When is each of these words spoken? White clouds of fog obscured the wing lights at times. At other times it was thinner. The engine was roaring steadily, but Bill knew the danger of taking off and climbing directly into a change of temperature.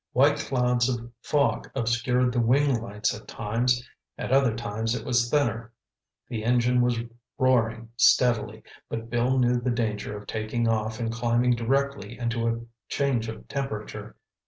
White 0.13 0.37
clouds 0.37 0.89
of 0.89 1.11
fog 1.21 1.69
obscured 1.75 2.31
the 2.33 2.39
wing 2.39 2.81
lights 2.81 3.13
at 3.13 3.27
times. 3.27 3.87
At 4.17 4.31
other 4.31 4.55
times 4.55 4.95
it 4.95 5.05
was 5.05 5.29
thinner. 5.29 5.73
The 6.27 6.43
engine 6.43 6.81
was 6.81 6.97
roaring 7.37 7.89
steadily, 7.97 8.63
but 8.89 9.11
Bill 9.11 9.37
knew 9.37 9.61
the 9.61 9.69
danger 9.69 10.17
of 10.17 10.25
taking 10.25 10.67
off 10.67 10.99
and 10.99 11.13
climbing 11.13 11.51
directly 11.51 12.17
into 12.17 12.47
a 12.47 12.61
change 12.89 13.29
of 13.29 13.47
temperature. 13.47 14.15